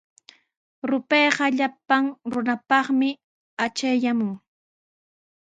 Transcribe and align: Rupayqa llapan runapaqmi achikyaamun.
Rupayqa 0.89 1.45
llapan 1.57 2.05
runapaqmi 2.31 3.09
achikyaamun. 3.63 4.35